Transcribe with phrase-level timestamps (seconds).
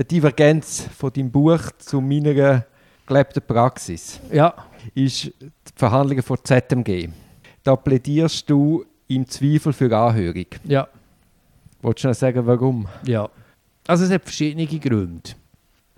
[0.00, 2.64] eine Divergenz von deinem Buch zu meiner
[3.06, 4.18] gelebten Praxis.
[4.32, 4.54] Ja.
[4.94, 7.10] Ist die Verhandlungen vor ZMG.
[7.62, 10.46] Da plädierst du im Zweifel für Anhörung.
[10.64, 10.88] Ja.
[11.82, 12.88] Wolltest du noch sagen, warum?
[13.06, 13.28] Ja.
[13.86, 15.32] Also es hat verschiedene Gründe.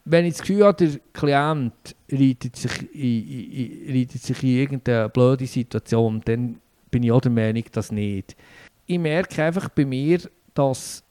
[0.05, 5.09] Wenn ich das Gefühl habe, der Klient reitet sich in, in, reitet sich in irgendeine
[5.11, 6.61] blöde Situation, dann
[6.91, 8.35] bin ich auch der Meinung, dass nicht.
[8.87, 10.19] Ich merke einfach bei mir,
[10.55, 11.05] dass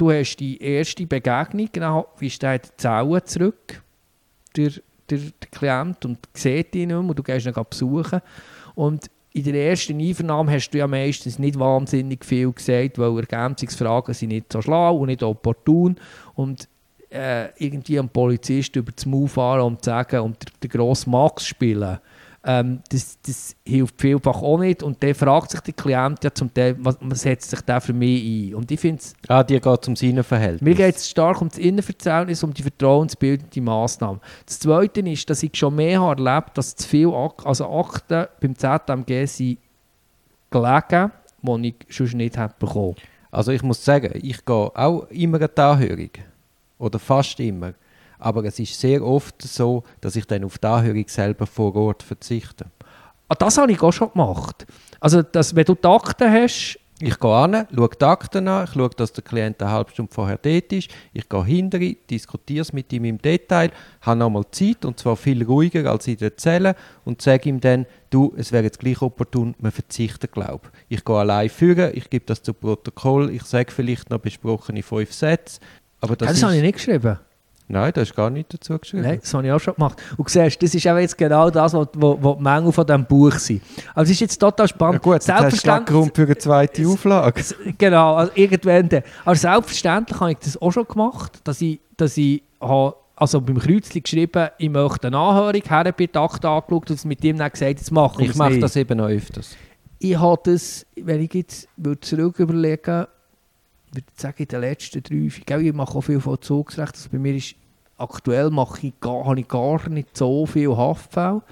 [0.00, 3.82] du hast die erste Begegnung, genau, wie steht die Zelle zurück,
[4.56, 4.70] der,
[5.10, 8.20] der, der Klient, und sieht ihn nicht mehr, und du gehst ihn besuchen.
[8.74, 14.14] Und in der ersten Einvernahme hast du ja meistens nicht wahnsinnig viel gesagt, weil Ergänzungsfragen
[14.14, 15.96] sind nicht so schlau und nicht opportun.
[16.34, 16.66] Und
[17.10, 21.46] äh, irgendwie einem Polizist über das Maul fahren und sagen und den, den grossen Max
[21.46, 21.98] spielen,
[22.42, 24.82] ähm, das, das hilft vielfach auch nicht.
[24.82, 27.92] Und dann fragt sich der Klient ja zum Teil, was, was setzt sich der für
[27.92, 28.54] mich ein?
[28.54, 30.62] Und ich finde Ah, dir geht es ums Innenverhältnis.
[30.62, 34.20] Mir geht es stark um das Innenverhältnis, um die vertrauensbildende Massnahme.
[34.46, 38.26] Das Zweite ist, dass ich schon mehr habe erlebt dass zu viele Ak also Akten
[38.40, 39.58] beim ZMG sind
[40.50, 42.96] gelegen, die ich sonst nicht hätte bekommen.
[43.30, 46.10] Also ich muss sagen, ich gehe auch immer an die Anhörung.
[46.78, 47.74] Oder fast immer.
[48.20, 52.02] Aber es ist sehr oft so, dass ich dann auf die Anhörung selber vor Ort
[52.02, 52.66] verzichte.
[53.28, 54.66] Ah, das habe ich auch schon gemacht.
[54.98, 58.72] Also, dass, wenn du die Akten hast, Ich gehe an, schaue die Akten an, ich
[58.74, 60.90] schaue, dass der Klient eine halbe Stunde vorher dort ist.
[61.14, 63.70] Ich gehe hinterher, diskutiere es mit ihm im Detail,
[64.02, 66.76] habe nochmal Zeit, und zwar viel ruhiger als in der Zelle,
[67.06, 70.98] und sage ihm dann, du, es wäre jetzt gleich opportun, wir verzichten, glaube ich.
[70.98, 75.14] Ich gehe allein führen, ich gebe das zu Protokoll, ich sage vielleicht noch besprochene fünf
[75.14, 75.58] Sätze.
[76.02, 77.18] Aber das, das, ist, habe ich nicht geschrieben.
[77.70, 79.04] Nein, da ist gar nichts dazu geschrieben.
[79.04, 79.96] Nein, das habe ich auch schon gemacht.
[80.16, 83.32] Und du siehst, das ist eben jetzt genau das, was, die Mängel von diesem Buch
[83.34, 83.62] sind.
[83.94, 85.02] Aber es ist jetzt total Ja spannend.
[85.02, 87.44] gut, jetzt hast du Grund für eine zweite Auflage.
[87.78, 88.88] Genau, also irgendwann.
[88.88, 89.02] dann.
[89.24, 93.58] Aber selbstverständlich habe ich das auch schon gemacht, dass ich, dass ich habe, also beim
[93.58, 97.70] Kreuzchen geschrieben, ich möchte eine Anhörung, her bei Akte angeschaut und mit ihm dann gesagt,
[97.70, 99.56] jetzt machen wir Ich es mache das eben noch öfters.
[100.00, 103.06] Ich habe das, wenn ich jetzt würde zurück überlegen
[103.92, 107.34] würde sagen, in den letzten drei, vier- ich mache auch viel Vollzugsrecht, also bei mir
[107.34, 107.54] ist,
[107.96, 111.42] aktuell mache ich gar, habe ich gar nicht so viel Haftfälle,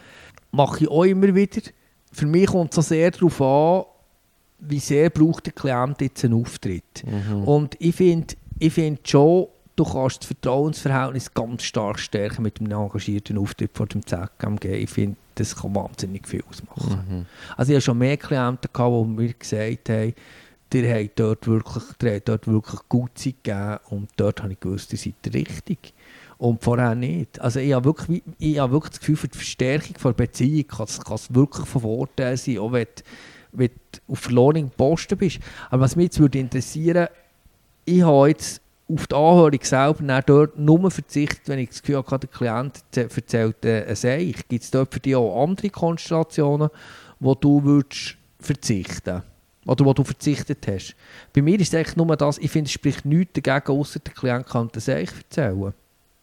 [0.50, 1.60] mache ich auch immer wieder.
[2.12, 3.84] Für mich kommt es so sehr darauf an,
[4.60, 7.04] wie sehr braucht der Klient jetzt einen Auftritt.
[7.44, 9.46] Und ich finde ich find schon,
[9.76, 14.64] du kannst das Vertrauensverhältnis ganz stark stärken mit einem engagierten Auftritt vor dem ZMG.
[14.64, 17.26] Ich finde, das kann wahnsinnig viel ausmachen.
[17.56, 20.14] Also ich hatte schon mehr Klienten, gehabt, die mir gesagt haben,
[20.74, 24.60] ihr habt dort wirklich, ihr habt dort wirklich gut Zeit gegeben und dort habe ich
[24.60, 25.94] gewusst, ihr seid richtig.
[26.36, 27.40] Und vorher nicht.
[27.40, 30.86] Also ich habe wirklich, ich habe wirklich das Gefühl, für die Verstärkung der Beziehung kann
[30.86, 33.02] es, kann es wirklich von Vorteil sein, auch wenn du,
[33.52, 35.40] wenn du auf verlorenen Posten bist.
[35.70, 36.38] Aber was mich jetzt würde
[37.84, 42.26] ich habe jetzt auf die Anhörung selber dort nur verzichtet, wenn ich das Gefühl habe,
[42.26, 44.34] der Klient erzählt äh, ein.
[44.48, 46.70] Gibt es dort für dich auch andere Konstellationen,
[47.18, 49.22] wo du würdest verzichten
[49.68, 50.96] oder wo du verzichtet hast?
[51.34, 54.14] Bei mir ist es eigentlich nur das, ich finde, es spricht nichts dagegen, außer der
[54.14, 55.74] Klient kann das Seich erzählen.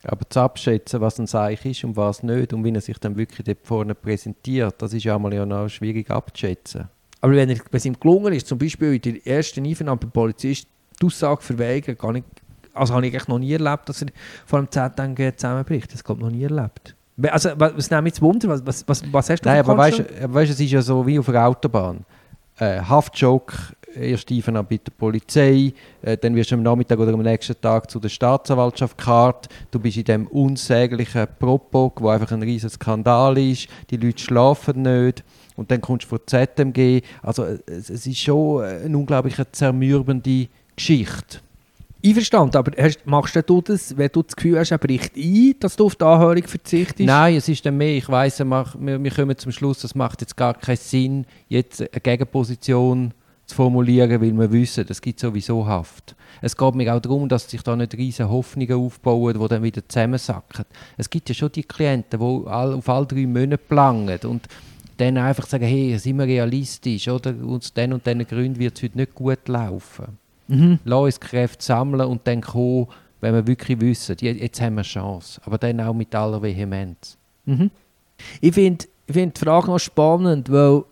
[0.04, 3.16] Aber zu abschätzen, was ein Seich ist und was nicht und wie er sich dann
[3.16, 6.90] wirklich dort vorne präsentiert, das ist ja mal ja noch schwierig abzuschätzen.
[7.22, 10.12] Aber wenn, er, wenn es ihm gelungen ist, zum Beispiel in der ersten Einvernahme beim
[10.12, 10.68] Polizist
[11.02, 12.26] die Aussage verweigern, gar nicht,
[12.74, 14.10] also habe ich eigentlich noch nie erlebt, dass er
[14.46, 15.94] vor dem ZNG zusammenbricht.
[15.94, 16.96] Das ich noch nie erlebt.
[17.30, 18.50] Also, was, was nimmt mich zu Wunder?
[18.50, 20.34] Was, was, was, hast du Nein, aber weißt Konstellation?
[20.34, 22.06] du, es ist ja so wie auf einer Autobahn.
[22.58, 23.58] Äh, Haftjoke,
[23.96, 27.90] erst Einvernahme bei der Polizei, äh, dann wirst du am Nachmittag oder am nächsten Tag
[27.92, 29.50] zu der Staatsanwaltschaft gekarrt.
[29.72, 33.68] Du bist in dem unsäglichen Propos, wo einfach ein riesiger Skandal ist.
[33.90, 35.24] Die Leute schlafen nicht.
[35.58, 37.02] Und dann kommst du vor die ZMG.
[37.22, 41.40] Also es, es ist schon eine unglaublich zermürbende Geschichte.
[42.06, 45.76] Einverstanden, aber hast, machst du das, wenn du das Gefühl hast, er bricht ein, dass
[45.76, 47.00] du auf die Anhörung verzichtest?
[47.00, 50.38] Nein, es ist dann mehr, ich weiss, wir, wir kommen zum Schluss, es macht jetzt
[50.38, 53.14] gar keinen Sinn, jetzt eine Gegenposition
[53.46, 56.16] zu formulieren, weil wir wissen, es gibt sowieso Haft.
[56.42, 59.88] Es geht mir auch darum, dass sich da nicht riesige Hoffnungen aufbauen, die dann wieder
[59.88, 60.66] zusammensacken.
[60.98, 64.48] Es gibt ja schon die Klienten, die all, auf alle drei Monate planen und
[64.98, 67.34] dann einfach sagen, hey, sind wir realistisch, oder?
[67.46, 70.18] Aus den und diesen Gründen wird es heute nicht gut laufen.
[70.48, 70.80] Mhm.
[71.20, 72.88] Kräfte sammeln und dann kommen,
[73.22, 75.42] wenn wir wirklich wissen, je- jetzt haben wir eine Chance.
[75.46, 77.18] Aber dann auch mit aller Vehemenz.
[77.46, 77.72] Mhm.
[78.42, 80.84] Ich finde find die Frage noch spannend, weil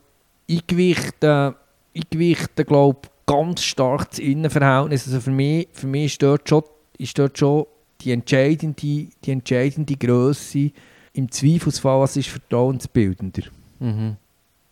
[0.48, 1.56] ich gewichte,
[1.94, 5.08] ich gewichte glaube ganz stark das Innenverhältnis.
[5.08, 6.64] Also für mich, für mich ist, dort schon,
[6.98, 7.66] ist dort schon
[8.02, 10.72] die entscheidende, die entscheidende Größe
[11.14, 13.44] im Zweifelsfall, was ist vertrauensbildender.
[13.80, 14.18] Mhm.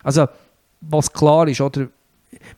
[0.02, 0.26] Also,
[0.80, 1.88] was klar ist, oder?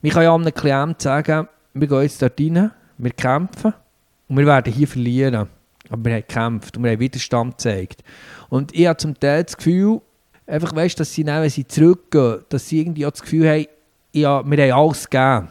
[0.02, 3.74] Man kann ja einem Klienten sagen, wir gehen jetzt dort rein, wir kämpfen
[4.28, 5.48] und wir werden hier verlieren.
[5.90, 8.02] Aber wir haben gekämpft und wir haben Widerstand gezeigt.
[8.48, 10.00] Und ich habe zum Teil das Gefühl,
[10.46, 13.66] einfach weißt, dass sie dann, wenn sie zurückgehen, dass sie irgendwie auch das Gefühl haben,
[14.12, 15.48] ja, wir haben alles gegeben.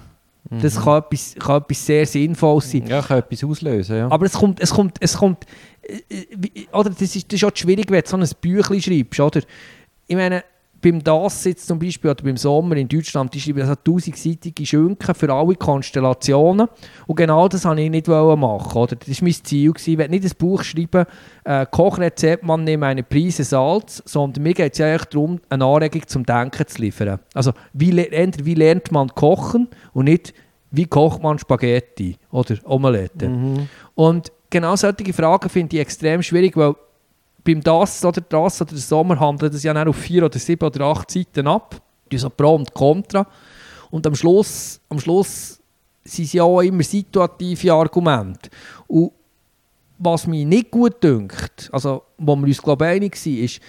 [0.62, 2.86] Das kann etwas, kann etwas sehr Sinnvolles sein.
[2.86, 4.12] Ja, kann etwas auslösen, ja.
[4.12, 5.46] Aber es kommt, es kommt, es kommt,
[5.82, 9.20] äh, äh, oder das ist, das ist auch schwierig, wenn du so ein Büchlein schreibst,
[9.20, 9.42] oder?
[10.06, 10.44] Ich meine,
[10.84, 15.16] beim DAS jetzt zum Beispiel, oder beim Sommer in Deutschland, die schreiben so tausendseitige Schünken
[15.16, 16.68] für alle Konstellationen.
[17.08, 18.96] Und genau das wollte ich nicht machen, oder?
[18.96, 19.72] Das war mein Ziel.
[19.72, 19.92] Gewesen.
[19.92, 21.06] Ich will nicht ein Buch schreiben,
[21.46, 25.66] äh, Kochrezept, man nimmt eine Prise Salz, sondern mir geht es ja eigentlich darum, eine
[25.66, 27.20] Anregung zum Denken zu liefern.
[27.34, 30.34] Also, wie, eher, wie lernt man kochen und nicht,
[30.72, 33.28] wie kocht man Spaghetti oder Omelette.
[33.96, 36.76] Und genau solche Fragen finde ich extrem schwierig, weil
[37.44, 40.66] beim DAS oder DAS oder der Sommer handelt es ja dann auf vier oder sieben
[40.66, 41.82] oder acht Seiten ab.
[42.14, 43.26] So Pro und Contra.
[43.90, 45.60] Und am Schluss, am Schluss
[46.04, 48.50] sind es ja auch immer situative Argumente.
[48.88, 49.12] Und
[49.98, 53.60] was mir nicht gut dünkt, also wo wir uns glaube ich einig sind, ist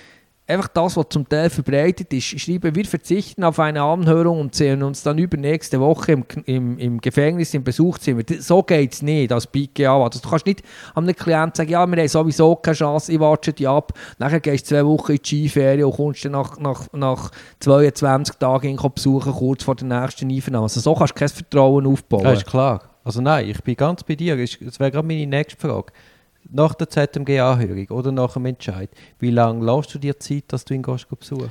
[0.47, 2.25] einfach das, was zum Teil verbreitet ist.
[2.39, 7.01] Schreiben, wir verzichten auf eine Anhörung und sehen uns dann übernächste Woche im, im, im
[7.01, 8.23] Gefängnis im Besuchszimmer.
[8.25, 10.03] Das- So geht es nicht als BGA.
[10.05, 10.63] Also, du kannst nicht
[10.95, 13.93] einem Klienten sagen, ja, wir haben sowieso keine Chance, ich warte dich ab.
[14.19, 17.31] Nachher gehst du zwei Wochen in die Skiferien und kommst dann nach, nach, nach
[17.61, 20.65] 22 Tagen besuchen, kurz vor der nächsten Einvernahme.
[20.65, 22.25] Also so kannst du kein Vertrauen aufbauen.
[22.25, 22.83] Ja, ist klar.
[23.03, 24.37] Also nein, ich bin ganz bei dir.
[24.37, 25.93] Das wäre gerade meine nächste Frage.
[26.51, 30.75] Nach der ZMG-Anhörung oder nach dem Entscheid, wie lange lässt du dir Zeit, dass du
[30.75, 31.51] ihn gehst besuchen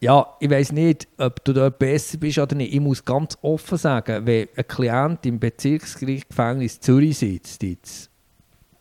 [0.00, 2.74] Ja, ich weiß nicht, ob du dort besser bist oder nicht.
[2.74, 8.10] Ich muss ganz offen sagen, wenn ein Klient im Bezirksgerichtsgefängnis Zürich sitzt, jetzt,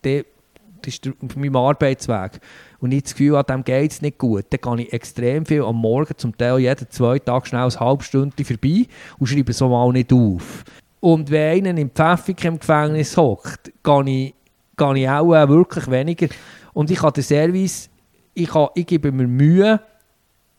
[0.03, 0.25] der,
[0.81, 2.39] das ist auf meinem Arbeitsweg,
[2.83, 5.63] und ich das Gefühl habe, dem geht es nicht gut, dann gehe ich extrem viel
[5.63, 8.87] am Morgen, zum Teil jeden zwei Tage schnell ein halbes Stündchen vorbei
[9.17, 10.65] und schreibe so mal nicht auf.
[10.99, 14.33] Und wenn einer im Pfäffik im Gefängnis hockt, gehe ich,
[14.77, 16.27] gehe ich auch äh, wirklich weniger.
[16.73, 17.89] Und ich habe den Service,
[18.33, 19.79] ich, habe, ich gebe mir Mühe,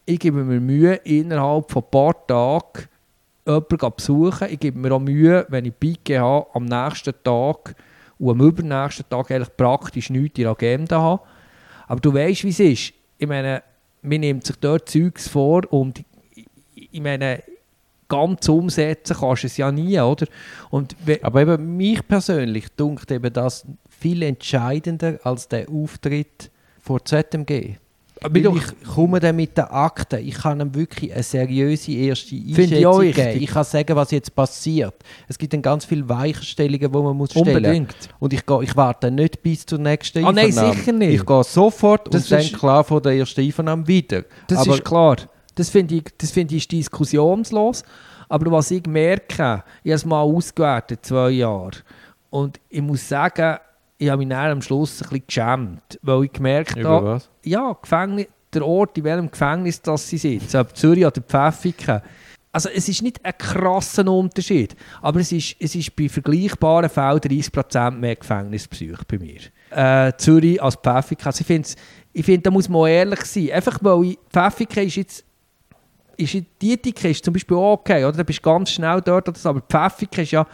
[0.06, 2.88] ich gebe mir Mühe, innerhalb von ein paar Tagen
[3.46, 4.48] jemanden besuchen.
[4.50, 7.74] Ich gebe mir auch Mühe, wenn ich Pike habe, am nächsten Tag
[8.18, 11.22] und am übernächsten Tag eigentlich praktisch nichts in der Agenda habe.
[11.86, 12.92] Aber du weißt, wie es ist.
[13.18, 13.62] Ich meine,
[14.02, 16.04] man nimmt sich dort Zeugs vor und
[16.74, 17.42] ich meine,
[18.08, 20.26] ganz umsetzen kannst du es ja nie, oder?
[20.70, 27.76] Und Aber eben mich persönlich dunkt eben das viel entscheidender als der Auftritt vor ZMG.
[28.22, 28.62] Aber ich
[28.94, 33.12] komme dann mit den Akten, ich kann ihm wirklich eine seriöse erste Finde ich Einschätzung
[33.12, 33.42] geben.
[33.42, 34.94] Ich kann sagen, was jetzt passiert.
[35.28, 37.94] Es gibt dann ganz viele Weichenstellungen, die man muss stellen Unbedingt.
[38.20, 41.20] Und ich, gehe, ich warte nicht bis zur nächsten Ah, nein, sicher nicht.
[41.20, 44.24] Ich gehe sofort Das und dann klar vor der ersten Einvernahme wieder.
[44.46, 45.16] Das Aber ist klar.
[45.54, 47.84] Das finde ich, das finde ich diskussionslos.
[48.28, 51.72] Aber was ich merke, ich habe es mal ausgewertet, zwei Jahre.
[52.30, 53.58] Und ich muss sagen,
[53.98, 55.98] ich habe mich dann am Schluss ein bisschen geschämt.
[56.02, 57.30] Weil ich gemerkt Über habe, was?
[57.44, 62.00] ja, Gefängnis, der Ort, in welchem Gefängnis das sie sitzen, ob Zürich oder Pfäffiken.
[62.52, 67.18] Also es ist nicht ein krasser Unterschied, aber es ist, es ist bei vergleichbaren Fällen
[67.18, 69.40] 30% mehr Gefängnisbesuch bei mir.
[69.70, 71.26] Äh, Zürich als Pfäffiken.
[71.26, 71.68] Also ich finde,
[72.12, 73.50] ich find, da muss man ehrlich sein.
[73.50, 75.24] Einfach weil ich, Pfäffiken ist jetzt
[76.16, 78.16] ist die Ethik ist zum Beispiel auch okay, oder?
[78.18, 80.46] Da bist du ganz schnell dort, oder aber Pfäffik ist ja,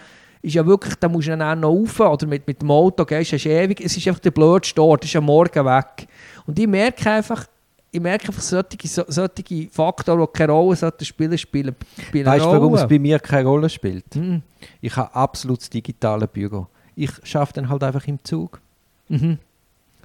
[0.42, 3.04] ist ja wirklich, da musst du dann auch noch rauf, oder mit, mit dem Auto
[3.04, 6.06] gehst, hast du ewig, es ist einfach der blödste Ort, ist am Morgen weg.
[6.46, 7.46] Und ich merke einfach,
[7.92, 11.74] ich merke einfach, solche, so- solche Faktoren, die keine Rolle sollten spielen, spielen,
[12.06, 14.14] spielen Weißt du, warum es bei mir keine Rolle spielt?
[14.14, 14.42] Mhm.
[14.80, 16.66] Ich habe absolut das digitale Büro.
[16.96, 18.60] Ich schaffe dann halt einfach im Zug.
[19.08, 19.38] Mhm.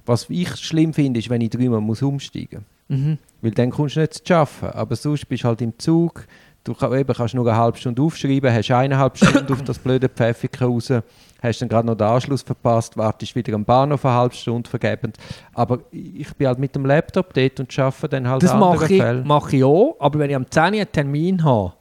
[0.04, 2.75] Was ich schlimm finde, ist, wenn ich dreimal muss umsteigen muss.
[2.88, 3.18] Mhm.
[3.42, 4.76] Weil dann kommst du nicht zu arbeiten.
[4.76, 6.26] Aber sonst bist du halt im Zug.
[6.64, 10.08] Du kann, eben, kannst nur eine halbe Stunde aufschreiben, hast eineinhalb Stunden auf das blöde
[10.08, 10.92] Pfäffiken raus,
[11.40, 15.16] hast dann gerade noch den Anschluss verpasst, wartest wieder am Bahnhof eine halbe Stunde vergebend.
[15.54, 18.80] Aber ich bin halt mit dem Laptop dort und arbeite dann halt Das an anderen
[18.80, 19.26] mache ich, Fällen.
[19.28, 21.72] mache ich auch, aber wenn ich am 10 Uhr einen Termin habe,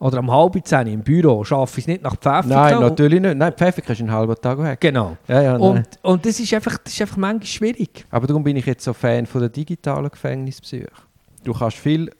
[0.00, 2.48] oder am halb 10 Uhr im Büro, schaffe ich es nicht nach Pfäffiken.
[2.56, 3.36] Nein, natürlich nicht.
[3.36, 4.80] Nein, Pfäffiken ist ein halber Tag weg.
[4.80, 5.16] Genau.
[5.28, 5.56] Ja, ja.
[5.56, 8.06] Und, und das, ist einfach, das ist einfach manchmal schwierig.
[8.10, 10.88] Aber darum bin ich jetzt so Fan von der digitalen Gefängnisbesuche.
[11.44, 12.10] Du kannst viel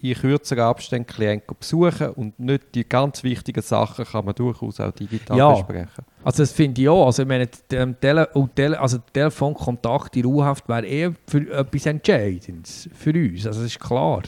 [0.00, 4.92] in kürzeren Abständen Klienten besuchen und nicht die ganz wichtigen Sachen kann man durchaus auch
[4.92, 5.52] digital Ja.
[5.54, 6.04] besprechen.
[6.22, 7.06] Also das finde ich auch.
[7.06, 12.88] Also, ich meine, der Tele Tele also Telefonkontakt in Ruhehaft wäre eher für etwas Entscheidendes
[12.94, 13.46] für uns.
[13.46, 14.22] Also das ist klar.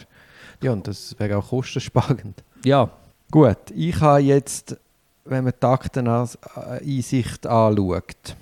[0.62, 2.42] Ja, und das wäre auch kostensparend.
[2.64, 2.90] Ja.
[3.30, 4.76] Gut, ich habe jetzt,
[5.24, 8.36] wenn man die Akteneinsicht anschaut,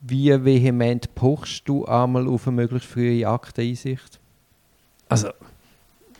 [0.00, 4.20] wie vehement pochst du einmal auf eine möglichst frühe Akteneinsicht?
[5.08, 5.28] Also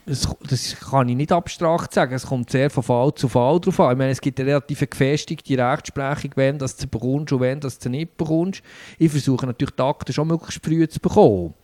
[0.07, 2.15] das, das kann ich nicht abstrakt sagen.
[2.15, 3.93] Es kommt sehr von Fall zu Fall drauf an.
[3.93, 7.79] Ich meine, es gibt eine relativ gefestigte Rechtsprechung, wenn das du bekommst und wenn das
[7.79, 8.63] du nicht bekommst.
[8.99, 11.55] Ich versuche natürlich die Akten schon möglichst früh zu bekommen.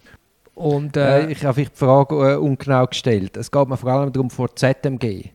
[0.60, 3.36] Und, äh, ich habe die Frage äh, ungenau gestellt.
[3.36, 5.30] Es geht mir vor allem darum vor ZMG.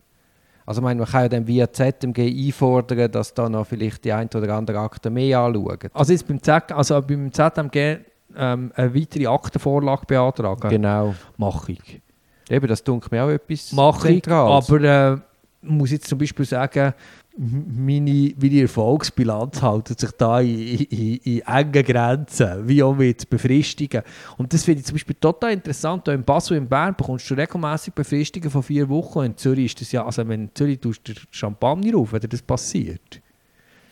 [0.67, 4.11] Also ich meine, man kann ja dann via ZMG einfordern, dass da noch vielleicht die
[4.13, 5.77] ein oder andere Akte mehr anschauen.
[5.93, 7.97] also jetzt beim, Z, also beim ZMG
[8.37, 11.15] ähm, eine weitere Aktenvorlage beantragen, Genau.
[11.37, 12.01] mache ich.
[12.49, 15.17] Eben, das dunkelt mir auch etwas Mache ich, aber äh,
[15.61, 16.93] muss jetzt zum Beispiel sagen,
[17.37, 24.03] meine, meine Erfolgsbilanz hält sich da in, in, in engen Grenzen, wie auch mit Befristungen.
[24.37, 26.03] Und das finde ich zum Beispiel total interessant.
[26.05, 29.23] Hier in Basel, in Bern bekommst du regelmäßig Befristungen von vier Wochen.
[29.23, 32.41] In Zürich ist das ja, also wenn in Zürich tust du Champagner auf, wenn das
[32.41, 33.21] passiert.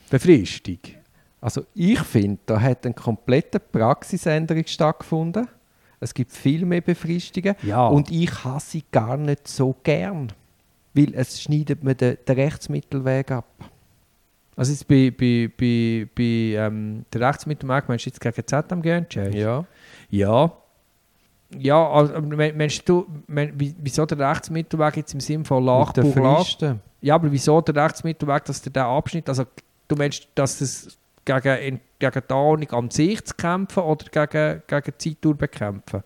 [0.10, 0.80] Befristung.
[1.42, 5.50] Also ich finde, da hat eine komplette Praxisänderung stattgefunden.
[6.00, 7.56] Es gibt viel mehr Befristungen.
[7.64, 7.88] Ja.
[7.88, 10.32] Und ich habe sie gar nicht so gern.
[10.94, 13.46] Weil es schneidet mir den, den Rechtsmittelweg ab.
[14.56, 19.34] Also jetzt bei, bei, bei, bei ähm, der Rechtsmittelmarkt meinst du jetzt gegen ZMG entscheiden?
[19.36, 19.66] Ja.
[20.10, 20.52] Ja.
[21.58, 26.14] Ja, also, meinst du, wie- wieso der Rechtsmittelweg jetzt im Sinne von Lachbuch.
[27.02, 29.44] Ja, aber wieso der Rechtsmittelweg, dass der den Abschnitt, also
[29.88, 34.84] du meinst, dass das gegen, gegen die Ordnung an sich zu kämpfen oder gegen, gegen
[34.86, 36.04] die Zeitdauer bekämpfen?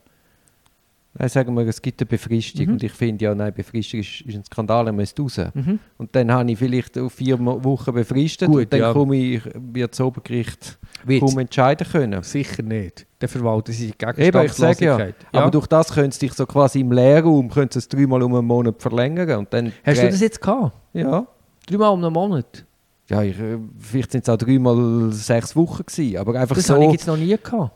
[1.19, 2.67] Nein, sagen wir, es gibt eine Befristung.
[2.67, 2.71] Mhm.
[2.73, 5.39] Und ich finde ja, nein, Befristung ist, ist ein Skandal, er müsste raus.
[5.53, 5.79] Mhm.
[5.97, 8.47] Und dann habe ich vielleicht auf vier Wochen befristet.
[8.47, 8.93] Gut, und dann ja.
[8.93, 12.21] komme ich, wird das Obergericht Wird kaum entscheiden können.
[12.21, 13.07] sicher nicht.
[13.19, 14.99] Der verwaltet sie gegen Eben, ich sage ja.
[14.99, 15.13] ja.
[15.31, 18.45] Aber durch das könntest du dich so quasi im könntest du es dreimal um einen
[18.45, 19.39] Monat verlängern.
[19.39, 20.77] Und dann Hast du das jetzt gehabt?
[20.93, 21.25] Ja.
[21.65, 22.63] Dreimal um einen Monat?
[23.09, 26.17] Ja, ich, äh, vielleicht sind es auch dreimal sechs Wochen gewesen.
[26.17, 27.71] Aber einfach Das habe ich so, jetzt noch nie gehabt.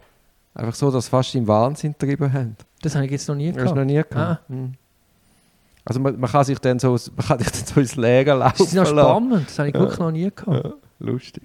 [0.54, 2.56] einfach so, dass fast im Wahnsinn getrieben haben.
[2.82, 3.76] Das habe ich jetzt noch nie gehabt.
[3.76, 4.16] noch nie gehabt?
[4.16, 4.40] Ah.
[4.48, 4.74] Hm.
[5.86, 8.56] Also man, man kann sich dann so, man kann sich dann so ins Leere laufen
[8.58, 9.48] Das ist noch spannend.
[9.48, 10.66] Das habe ich wirklich noch nie gehabt.
[10.66, 11.44] Ja, lustig.